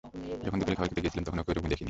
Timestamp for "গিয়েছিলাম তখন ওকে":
1.03-1.51